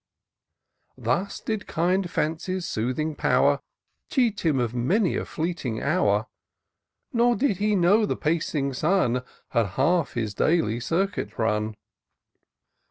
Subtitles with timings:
[0.97, 3.59] Thus did kind Fancy's soothing power
[4.09, 6.25] Cheat him of many a fleeting hour;
[7.13, 11.75] Nor did he know the pacing Sun Had half his daily circuit run.